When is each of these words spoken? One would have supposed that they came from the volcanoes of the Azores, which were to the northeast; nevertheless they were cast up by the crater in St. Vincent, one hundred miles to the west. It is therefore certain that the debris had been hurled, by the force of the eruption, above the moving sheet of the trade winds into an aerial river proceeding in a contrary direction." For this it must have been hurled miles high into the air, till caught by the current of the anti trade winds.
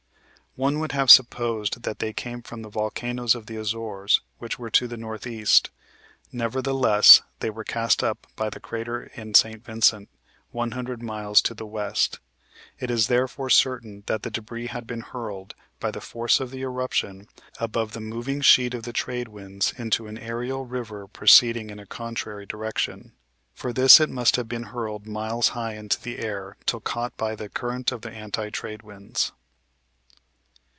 One 0.57 0.81
would 0.81 0.91
have 0.91 1.09
supposed 1.09 1.83
that 1.83 1.99
they 1.99 2.11
came 2.11 2.41
from 2.41 2.61
the 2.61 2.67
volcanoes 2.67 3.35
of 3.35 3.45
the 3.45 3.55
Azores, 3.55 4.19
which 4.37 4.59
were 4.59 4.69
to 4.71 4.85
the 4.85 4.97
northeast; 4.97 5.69
nevertheless 6.29 7.21
they 7.39 7.49
were 7.49 7.63
cast 7.63 8.03
up 8.03 8.27
by 8.35 8.49
the 8.49 8.59
crater 8.59 9.03
in 9.15 9.33
St. 9.33 9.63
Vincent, 9.63 10.09
one 10.49 10.71
hundred 10.71 11.01
miles 11.01 11.41
to 11.43 11.53
the 11.53 11.65
west. 11.65 12.19
It 12.81 12.91
is 12.91 13.07
therefore 13.07 13.49
certain 13.49 14.03
that 14.07 14.23
the 14.23 14.29
debris 14.29 14.67
had 14.67 14.85
been 14.85 14.99
hurled, 14.99 15.55
by 15.79 15.89
the 15.89 16.01
force 16.01 16.41
of 16.41 16.51
the 16.51 16.63
eruption, 16.63 17.29
above 17.61 17.93
the 17.93 18.01
moving 18.01 18.41
sheet 18.41 18.73
of 18.73 18.83
the 18.83 18.91
trade 18.91 19.29
winds 19.29 19.73
into 19.77 20.07
an 20.07 20.17
aerial 20.17 20.65
river 20.65 21.07
proceeding 21.07 21.69
in 21.69 21.79
a 21.79 21.85
contrary 21.85 22.45
direction." 22.45 23.13
For 23.53 23.71
this 23.71 24.01
it 24.01 24.09
must 24.09 24.35
have 24.35 24.49
been 24.49 24.63
hurled 24.63 25.07
miles 25.07 25.47
high 25.55 25.75
into 25.75 26.01
the 26.01 26.19
air, 26.19 26.57
till 26.65 26.81
caught 26.81 27.15
by 27.15 27.35
the 27.37 27.47
current 27.47 27.93
of 27.93 28.01
the 28.01 28.11
anti 28.11 28.49
trade 28.49 28.81
winds. 28.83 29.31